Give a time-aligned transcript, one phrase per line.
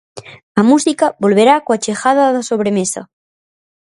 [0.59, 3.01] A música volverá coa chegada da sobremesa.